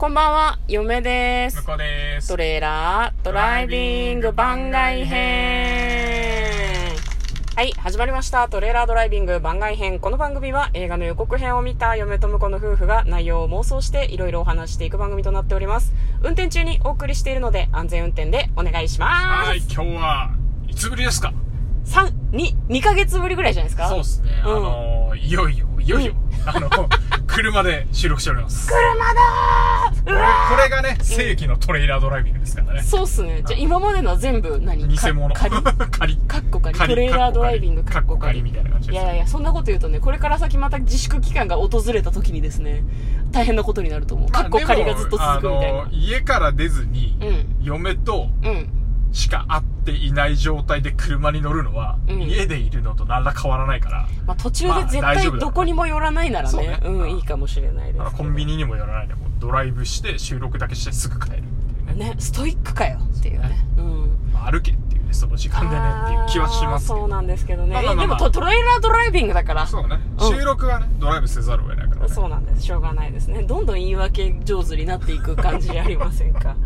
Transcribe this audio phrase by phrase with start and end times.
[0.00, 1.62] こんばんは、嫁です向。
[1.66, 2.28] こうです。
[2.28, 6.96] トレーラードライビング番外編。
[7.54, 8.48] はい、始まりました。
[8.48, 10.00] トレーラードライビング番外編。
[10.00, 15.92] この番組は映画の予告編を見た嫁と婿の夫婦が内容を妄想していろいろお話していく番組となっております。
[16.22, 19.68] 運転中にお送りしているので安全運転でお願いしまはい、す。
[19.70, 20.30] 今日は
[20.66, 21.34] いつぶりですか
[21.84, 23.86] ？3、2、2ヶ月ぶりぐらいじゃないですか？
[23.90, 24.30] そうですね。
[24.46, 26.14] うんあのー、いよいよ、いよいよ、
[26.46, 26.70] あの、
[27.40, 28.68] 車で収録しております。
[28.68, 32.82] 車だーこれうわーこれがね、正規のトレーラードライビングですからね。
[32.82, 33.42] そうっすね。
[33.46, 34.86] じゃあ今までのは全部何？
[34.86, 35.34] 偽物。
[35.34, 36.16] か仮仮。
[36.28, 36.76] カッコ仮。
[36.78, 38.94] 仮トレーラードライビングカッコ仮みたいな感じです。
[38.94, 42.84] いやいやいや、そんなこと言うとね、これから先また自粛期間が訪れた時にですね、
[43.32, 44.30] 大変なことになると思う。
[44.30, 45.88] まあカッコ仮がずっと続くみたいな。
[45.90, 47.64] 家から出ずに、うん。
[47.64, 48.79] 嫁とうん。
[49.12, 56.68] しか会っていない状態で車に乗るのは、うん家でいるのと何ら変わらないから、まあ途中で絶対どこにも寄らないならそうね。
[56.68, 62.10] ねうん、いいかもしれないですコンビニにも寄らないで、もうドライブして収録だけしてすぐ帰るっていうね。
[62.10, 63.66] ね、ストイックかよっていうね。
[63.78, 64.32] うん。
[64.32, 67.74] まあ歩けっていうね、その時間でねっていう気はしますそうなんですけどね。
[67.74, 69.66] まあまあまあまあえでもトトレーラードライビングだから。
[69.66, 69.98] そうね。
[70.18, 72.08] うん収録はね、ドライブせざるを得ないからね。
[72.08, 72.62] そうなんです。
[72.62, 73.42] しょうがないですね。
[73.42, 76.56] どんどん言い訳上手になっていく感じじゃありませんか。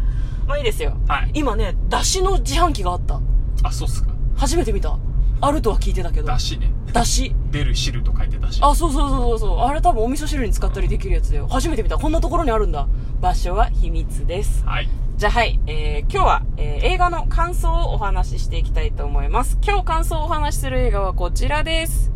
[0.47, 0.97] まあいいですよ。
[1.09, 3.21] はい今ね、だしの自販機があった。
[3.63, 4.11] あ、そうっすか。
[4.37, 4.97] 初めて見た。
[5.41, 6.27] あるとは聞いてたけど。
[6.29, 6.71] だしね。
[6.93, 7.35] だし。
[7.51, 8.61] 出る汁と書いてだし。
[8.63, 9.59] あ、そうそうそうそうそう。
[9.61, 11.47] あれ多分お味噌汁に使ったりできるやつだよ。
[11.49, 11.99] 初めて見た。
[11.99, 12.87] こんなところにあるんだ。
[13.21, 14.65] 場所は秘密です。
[14.65, 14.89] はい。
[15.17, 19.59] じゃあはい、えー、今日は、えー映画の感想をお話ししていきたいと思います。
[19.65, 22.11] 今日感想をお話しする映画はこちらです。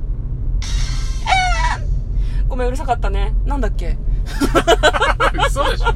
[2.49, 3.35] ごめん、うるさかったね。
[3.45, 3.97] なんだっけ？
[5.49, 5.87] 嘘でしょ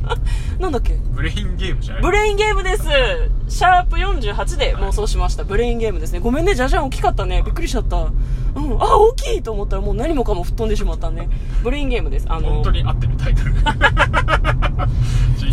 [0.63, 0.97] なんだっけ？
[1.13, 2.03] ブレインゲームじゃない？
[2.03, 2.85] ブレインゲームです
[3.49, 5.45] シャープ48で妄想しました。
[5.45, 6.21] ブレインゲームですね。
[6.21, 7.43] ごめんね、じゃじゃん大きかったね。
[7.45, 7.97] びっくりしちゃった。
[8.55, 11.29] うん、あ、大きいと思ったらもう何もかも吹っ飛んでしまったね。
[11.63, 12.27] ブレインゲームです。
[12.29, 13.53] あの、本当に合ってるタイトル。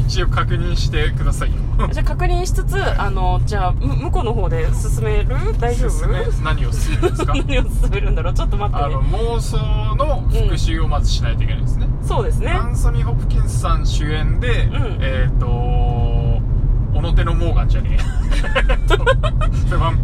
[0.08, 1.56] 一応確認してくださいよ。
[1.92, 5.36] じゃあ確認しつつ、あの、じゃあ、む向こうの方で進める？
[5.60, 6.08] 大丈夫？
[6.44, 7.34] 何を進めるんですか？
[7.46, 8.34] 何を進めるんだろう？
[8.34, 9.08] ちょっと待ってあの、ね。
[9.18, 9.58] 妄想
[9.96, 11.88] の復習をまずしないといけないですね。
[12.02, 12.66] そうですねア。
[12.66, 13.86] ンソニー・ホプキンスさん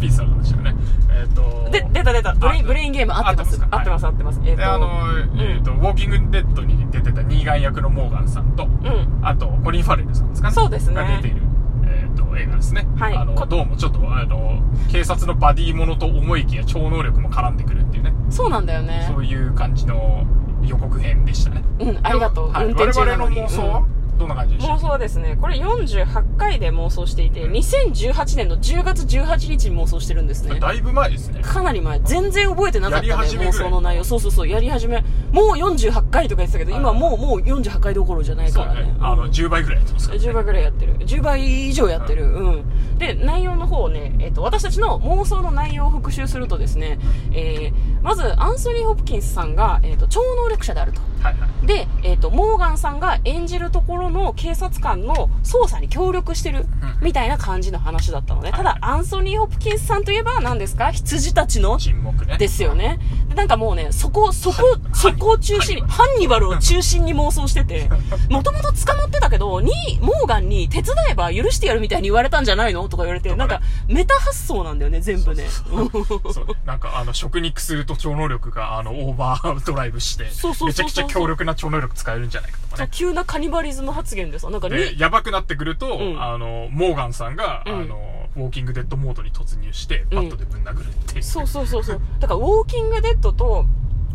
[0.06, 0.76] ピースの話だよね
[1.10, 2.32] えっ、とで、出た出た。
[2.34, 3.60] ブレイン、あブレインゲーム合ってます。
[3.70, 4.40] 合ってます、合ってます。
[4.44, 4.88] えっ、であの、
[5.36, 9.20] えっ、と、ウォーキングデッドに出てたニーガン役のモーガンさんと、うん。
[9.22, 10.54] あと、コリン・ファレルさんですかね？
[10.54, 11.42] そうですねが出ている、
[11.84, 12.86] えっ、と、映画ですね。
[12.96, 18.12] はいあの、こどうもちょっと、あの、警察のバディものと思いきや超能力も絡んでくるっていうね。
[18.30, 19.06] そうなんだよね。
[19.08, 20.24] そういう感じの
[20.62, 21.64] 予告編でしたね。
[21.80, 22.50] うん、ありがとう。
[22.52, 22.72] はい。
[22.72, 23.86] 我々の妄想は、
[24.18, 24.74] どんな感じでした？
[24.74, 30.58] 妄想はですね、これ48回で妄想していて、2018年の10月18日に妄想してるんですね。
[30.58, 31.40] だいぶ前ですね。
[31.42, 32.00] かなり前。
[32.00, 34.04] 全然覚えてなかったね、やり始め妄想の内容。
[34.04, 35.04] そうそうそう、やり始め。
[35.32, 38.82] もう48回とか言ってたけど、今はいもう、もう48回どころじゃないからね。。
[38.82, 40.26] ねあの、うん10倍ぐらいやってますから、ね。
[40.26, 40.96] 10倍ぐらいやってる。
[40.98, 42.24] 10倍以上やってる。
[42.24, 42.98] うん。
[42.98, 46.98] で、内容の方をね、えっ、と、私たちの妄想の内容を復習するとですね、
[47.32, 51.00] えー、まず、アンソニー・ホプキンスさんが、えっ、と、超能力者であると。
[51.22, 51.66] はいはい。
[51.66, 58.52] で、えっ、と、モーガンさんが演じるところの警察官の捜査に協力してる、うんみたいな感じの話だったのね。
[58.52, 60.90] ただ、アンソニー・ホプキンスさんといえば何ですか？
[60.92, 62.38] 羊たちの沈黙ね。
[62.38, 62.98] ですよね。
[63.28, 67.88] でなんかもうね、そこ、そこは、そこを中心に、ハンニバルを中心に妄想してて、
[68.28, 72.88] もともと捕まってたけど、に、モーガンに手伝えば許してやるみたいに言われたんじゃないの？
[72.88, 75.44] とか言われて、ねなんか、メタ発想なんだよね、全部ね。
[75.48, 76.46] そう。
[76.64, 82.88] なんか、あの、食肉すると超能力が、あの、オーバードライブして、そうそうそめちゃくちゃ強力な超能力使えるんじゃないかとかね。
[82.92, 91.22] 急なカニバリズム発言でさ、なんかで、に、やばくなってくると、うんあの、モーガンさんが、うんあの、ウォーキングデッドモードに突入して、バットでぶん殴るっていう。
[91.22, 92.00] そうそうそうそう。
[92.20, 93.64] だから、ウォーキングデッドと、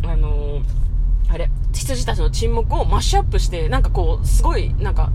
[0.03, 0.63] あのー
[1.31, 5.11] あれ、羊たちの沈黙をマッシュアップして、なんかこう、すごい、なんか、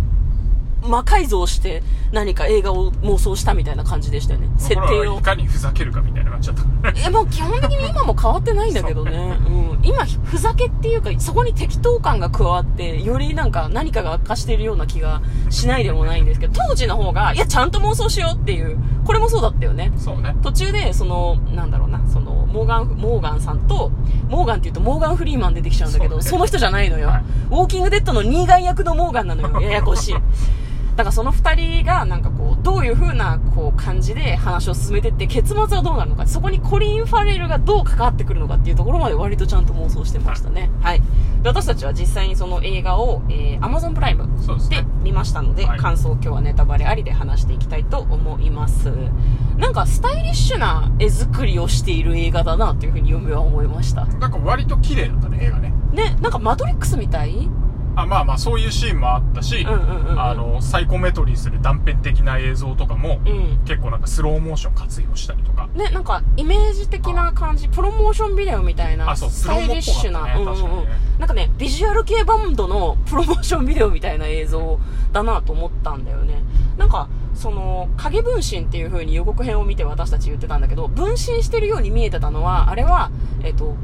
[0.82, 1.82] 魔改造して
[2.12, 4.48] 何か映画を妄想したみたいな感じでしたよね。
[4.56, 5.22] 設定をい。
[5.22, 7.06] かにふざけるかみたいな感じだった。
[7.06, 9.38] え、もう基本的に今も変わってないんだけどね。
[9.48, 9.80] うん。
[9.82, 19.92] 今、ふざけっていうか、そこに適当感が加わって、よりなんか何かが悪化しているような気がしないでもないんですけど、当時の方が、いや、ちゃんと妄想しようっていう、これもそうだったよね。
[19.96, 20.36] そうね。
[20.42, 22.25] 途中で、その、なんだろうな、その、
[22.56, 23.90] モーガン、モーガンさんと、
[24.30, 29.60] モーガンって言うとモーガンフリーマン出てきちゃうんだけど、そ,、ねの人じゃないのよ、はいウォーキングデッドのニーガン役のモーガンなのよ。
[29.62, 30.14] ややこしい。
[30.96, 40.70] だからその二人がなんかこう、どういう風なこう感じで話を進めてって、結末はどうなるのか、そこにコリン・ファレルがどう関わってくるのかっていうところまで割とちゃんと妄想してましたね。
[40.80, 41.02] はい。
[41.42, 44.26] で私たちは実際にその映画を、えー、Amazon プライム
[44.70, 44.84] で。
[45.06, 48.90] 見ましたので、はい感想を今日はネタバレありで話していきたいと思います。
[49.58, 54.04] なんかスタイリッシュな絵作りをしている映画だなというふうに嫁は思いました。
[54.04, 55.72] なんか割と綺麗だったね、映画ね。
[55.92, 57.48] ね、なんかマトリックスみたい？
[57.98, 60.20] あまあまあそういうシーンもあったし、うんうんうんうん。
[60.20, 63.64] あのサイコメトリーする断片的な映像とかも、うん。
[63.64, 65.66] 結構なんかスローモーション活用したりとか。
[65.74, 70.88] ね、なんかイメージ的な感じプロモーションビデオみたいなスタイリッシュな、ね確かにね。
[71.18, 74.78] なんかねビジュアル系バンドのプロモーションビデオみたいな映像
[75.12, 76.42] だなと思ったんだよね。
[76.76, 83.10] なんかその影分身っていう風に予告編を見て私たち言ってたんだけど分身してるように見えてたのはあれは
[83.44, 83.76] えっ、と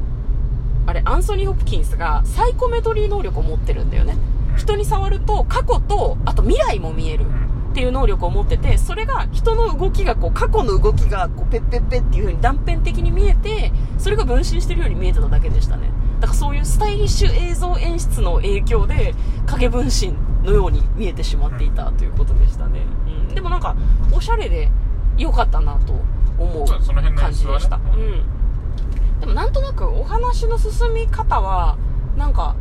[0.85, 4.17] あれアンソニー・ホプキンスがサイコメトリー能力を持ってるんだよね。
[4.57, 7.25] 人に触ると過去とあと未来も見える
[7.71, 15.89] っていう能力を持っててそれが人の動きがこう過去の動きがこうペッペッペっていう風に断片的に見えてそれが分身してるように見えてただけでしたね。
[16.19, 19.15] だからそういうスタイリッシュ映像演出の影響で
[19.47, 20.13] 影分身
[20.43, 22.85] のように見えてしまっていたということでしたね、
[23.33, 23.75] でもなんか
[24.11, 24.69] おしゃれで
[25.17, 25.93] 良かったなと
[26.37, 26.67] 思う
[27.15, 31.77] 感じでした、うん、でもなんとなくお話の進み方は
[32.17, 32.55] なんか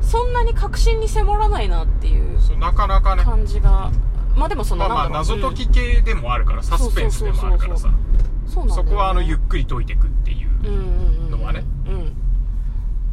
[0.00, 3.24] そんなに確信に迫らないなっていうそうなかなかね。
[3.24, 3.90] 感じが。
[4.36, 7.88] まあでもそのまあ謎解き系でもあるから、サスペンスでもあるからさ。
[7.88, 8.08] うん
[8.48, 11.64] そこはあのゆっくり解いていくっていうのはね。
[11.86, 12.12] うん。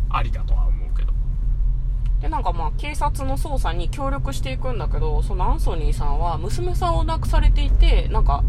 [0.09, 0.74] ありだとは思う
[2.25, 8.43] でなんかまあ警察の捜査に協力していくんだけどそのアンソニーさんは娘さんを亡くされていてなんか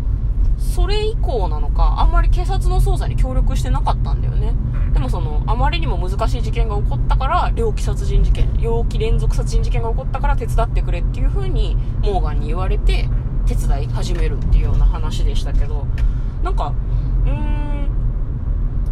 [0.57, 4.55] それ以降なのかあんまり警察の捜査に協力してなかったんだよね。
[4.95, 13.11] でもそのあまりにも難しい事件が起こったから猟奇殺人事件猟奇連続殺人事件が起こったから手伝ってくれっていう風にモーガンに言われて
[13.45, 15.87] 手伝い始めるっていうような話でしたけど
[16.43, 16.73] なんか
[17.27, 17.33] うー
[17.65, 17.66] ん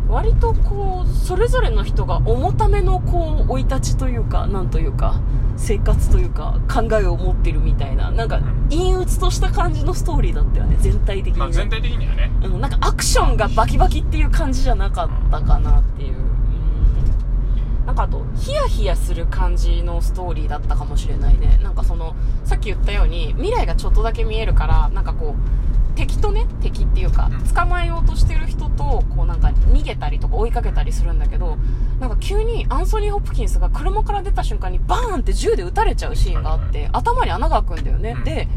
[0.09, 5.21] 割とこうそれぞれの人が重ためのこう生い立ちというかなんというか
[5.57, 8.69] 生活というか考えを持ってるみたいななんかん。
[8.71, 12.31] 陰鬱とした感じのストーリーだったよね全体的に、ねまあ全体的にはね。
[12.45, 21.59] うん、なんかアクションがバキバキっていう感じじゃなかったかなっていう、うん、なんかあとヒヤヒヤする感じのストーリーだったかもしれないね。
[21.63, 22.15] なんかその
[22.45, 27.55] さっき言ったように未来がちょっとだけ見えるからなんかこう敵とね敵っていうかうん。
[27.55, 31.57] 捕まえようとしてる人とこうなんか逃げたりとか追いかけたりするんだけど
[32.01, 38.25] なんか急にアンソニー・ホプキンスが車から出た瞬間にバーンって銃で撃たれちゃうシーンがあって頭に穴が開くんだよね、うん。
[38.25, 38.49] で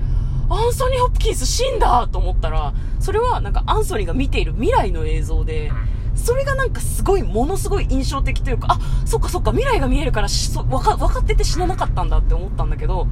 [0.49, 5.71] アンソニー・ホプキンス死んだと思ったらそれはなんかアンソニーが見ている未来の映像で
[6.15, 13.07] それがなんかすごいものすごい印象的というかあそっかそっか未来が見えるからしそ分か分かってて死ななかったんだって思ったんだけど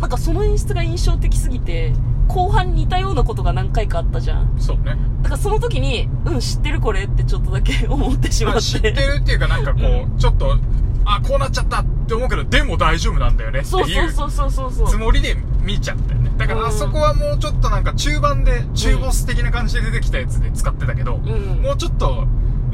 [0.00, 1.94] なんかその演出が印象的すぎて
[2.28, 4.54] 後半似たようなことが何回かあったじゃん。
[4.58, 4.96] そうね。
[5.22, 8.56] だからその時にうん知ってるこれってちょっとだけ 思ってしまって。
[8.56, 10.56] まあ知ってるっていうかなんかこう、ちょっと
[11.04, 14.88] あこうなっちゃったって思うけどでも大丈夫なんだよねってそういうそうそうそうそう。
[14.88, 16.30] つもりで見ちゃったよね。
[16.36, 21.62] だかうんらあそこはもうちょっとなんか中盤で中ボス的な感じで出てきたやつで使ってたけど、うん。
[21.62, 22.26] もうちょっと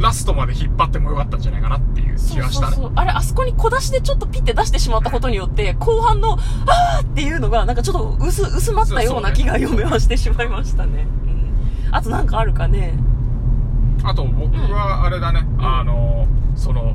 [0.03, 2.51] ラストまで引っ張ってもよかったんじゃないかなっていう気がしたね。
[2.51, 2.93] そうそうそう。
[2.97, 6.35] あれあそこに小出しでちょっとピッて出してしまったことによって後半の
[6.67, 11.07] 「あー!」っていうのがなんかちょっと薄薄まったような気が読めはしてしまいましたね。
[11.87, 12.99] うん、あとなんかあるかね。
[14.05, 15.65] あと僕はあれだね、ん。
[15.65, 16.27] あの
[16.57, 16.95] その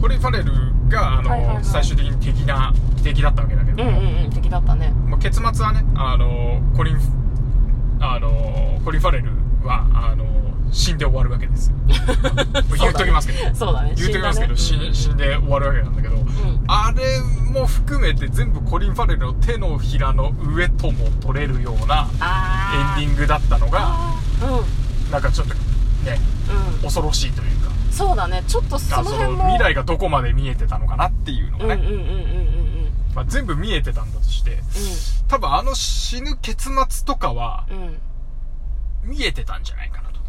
[0.00, 0.52] コリン・ファレル
[0.88, 1.64] があの、はいはいはい。
[1.64, 2.72] 最終的に敵な
[3.02, 3.82] 敵だったわけだけど。
[3.82, 4.30] も、うんうんうん。
[4.30, 4.92] 敵だったね。
[5.06, 6.98] まあ結末はねあのコリン
[8.00, 10.24] あのコリン・ファレルはあの
[10.72, 11.70] 死んで終わるわけです。
[11.70, 11.76] よ
[12.76, 13.94] 言っときますけど、そうだね。
[13.96, 14.92] 言っときますけど死,、ね。
[14.92, 16.64] 死んで終わるわけなんだけど、ん。
[16.66, 17.20] あれ
[17.52, 25.12] も含めて全部コリン・ファレルの手のひらの上とも取れるようなエンあディングだったのがあー。
[25.12, 26.74] なんかちょっとねうん。
[26.76, 27.70] うん恐ろしいというか。
[27.90, 28.42] そうだね。
[28.46, 29.44] ちょっとそのの辺も。
[29.44, 31.82] 未来がどこまで見えてたのかなっていうのがね、
[33.28, 34.58] 全部見えてたんだとして
[35.28, 37.98] 多分あの死ぬ結末とかはうんうん
[39.04, 40.20] 見えてたんじゃないかなと。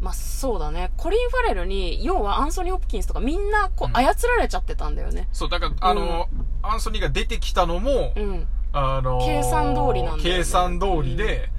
[0.00, 0.90] まあそうだね。
[0.96, 5.28] コリン・ファレルに要はアンソニー・ホプキンスとかみんなこう操られちゃってたんだよね。
[5.32, 6.28] そうだからあの、
[6.62, 8.46] アンソニーが出てきたのも、うん。
[8.72, 10.38] あの計算通りなんだよね。
[10.38, 11.50] 計算通りで、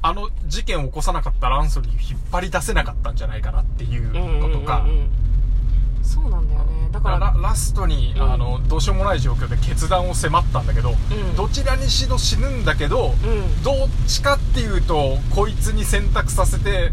[0.00, 5.10] あの事件を起こさなかったらアンソニーを引っ張り出せなかったんじゃないかなっていうのとか、うんうんうんうん。
[6.02, 8.22] そうなんだよねだからララストに、うん。
[8.22, 11.36] あのどうしようもない状況で決断を迫ったんだけど、ん。
[11.36, 13.62] どちらにしろ死ぬんだけど、うん。
[13.64, 16.92] どっちかっていうとこいつに選択させて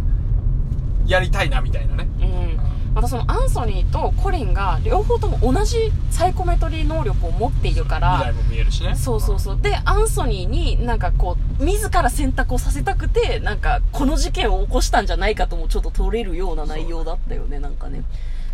[1.06, 2.08] やりたいなみたいなね。
[2.20, 2.60] うん。
[2.96, 8.96] またそのアンソニーとコリンが両方とも同じサイコメトリー能力を持っているから未来も見えるしね。
[8.96, 9.62] そうそうそう。
[9.62, 18.04] でアンソニーになんかこう自ら選択をさせたくてなんかこの事件を起こしたんじゃないかともちょっと取れるような内容だったよねなんかね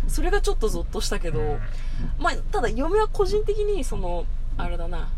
[0.06, 1.58] それがちょっとゾッとしたけど、うん
[2.18, 4.26] まあ、ただ嫁は個人的にその
[4.56, 5.10] あれだな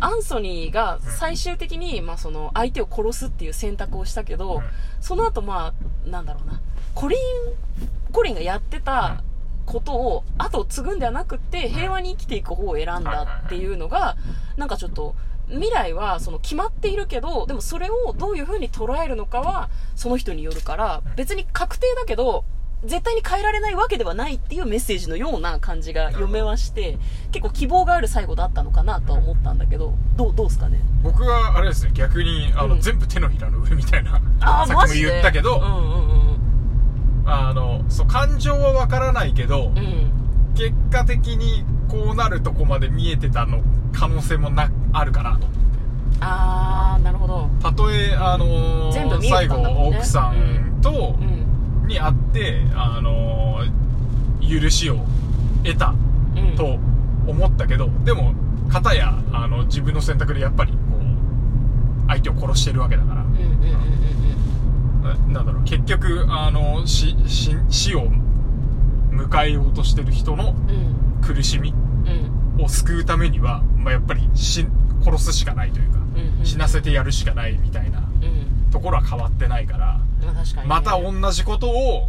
[0.00, 4.62] アンソニーが最終的に、まあ、その相手を殺すっていう選択をしたけど、うん。
[5.00, 5.74] その後ま
[6.06, 6.60] あなんだろうな
[6.94, 7.18] コリン
[8.12, 9.22] コリンがやってた
[9.66, 14.16] ことを後を継ぐんではなくって平和に生きていく方を選んだっていうのが
[14.56, 15.14] なんかちょっと
[15.48, 22.44] 未来はその決まっているけどでもそれをどういう風に捉えるのかはその人によるから別に確定だけど
[22.84, 26.98] 絶対に変えられないわけではないっていうメッセージのような感じが読めまして
[27.30, 30.80] 結構希望がある最後だったのかなとは思ったんだけどどうどうですかね？
[31.02, 32.80] 僕はあれですね逆にあの、うん。
[32.80, 36.30] 全部手のひらの上みたいなさっきも言ったけど、うんうん
[37.26, 39.78] あのそう感情はわからないけど、うん。
[39.78, 40.10] うん
[40.56, 45.46] 結果的にこうなるとこまで見えてたの可能性もなあるかなと
[46.20, 47.48] ああなるほど。
[47.62, 49.56] たとえあのー全部見えて最後
[49.88, 51.46] 奥さんと、うん
[51.90, 54.96] に会ってあのー許しを
[55.62, 55.94] 得た
[56.34, 56.56] うん。
[56.56, 56.78] と
[57.26, 58.34] 思ったけど、でも
[58.70, 63.22] 片やあの自分の選択でやっぱりこう相手を殺してるわけだから。
[63.22, 63.90] うんうんうんうん
[65.02, 68.06] ななんだろう結局あの死死死を
[69.12, 71.20] 迎えようとしてる人のうん。
[71.22, 72.64] 苦しみうんうん。
[72.64, 74.66] を救うためには、まあ、やっぱり死
[75.04, 76.44] 殺すしかないというか、うんうん。
[76.46, 78.06] 死なせてやるしかないみたいなうん
[78.70, 80.02] ところは変わってないから、ね。
[80.66, 82.08] また同じことを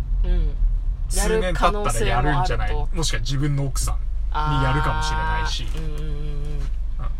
[1.10, 2.70] 数年経ったらやるるんじゃない？
[2.70, 2.90] と。
[2.94, 5.66] もしくは自分の奥さんにやるかもしれないし。
[5.78, 6.62] うんうんうんうん。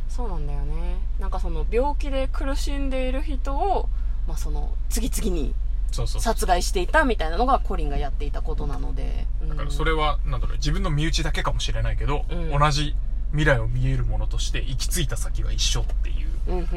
[0.10, 0.98] そうなんだよね。
[1.20, 3.90] なんかその病気で苦しんでいる人を、
[4.28, 5.54] まあ、その次々に
[5.92, 9.50] 殺害していたみたいなのがコリンがやっていたことなので、うん。
[9.50, 10.58] だからそれはなんだろう。
[10.58, 12.50] 自分の身内だけかもしれないけど、うん。
[12.52, 12.96] 同じ
[13.32, 16.28] 未来を見えるものとして行き着いた先は一緒っていう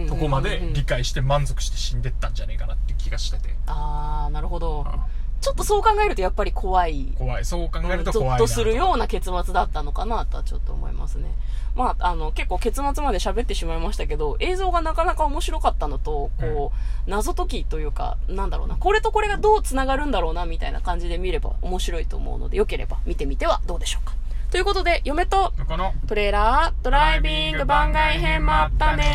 [0.09, 4.85] とこまで理解して満足して死んでったんじゃねえかなっていう気がしてて、ああなるほど。
[4.87, 5.07] あ
[5.45, 7.13] ちょっとそう考えるとやっぱり怖い。
[7.19, 7.45] 怖い。
[7.45, 11.35] そう考えるとゾ怖いなッとするような結末だったのかなとはちょっと思いますね。
[11.75, 16.73] まあ、あの、結構結末まで喋ってしまいましたけど、映像がなかなか面白かったのと、こ
[17.07, 24.15] う、謎解きというか、なんだろうな、これとこれがどう繋がるんだろうな、みたいな感じで見れば面白いと思うので、よければ見てみてはどうでしょうか。
[24.51, 29.05] ということで、嫁とこのトレーラードライビング番外編もあったね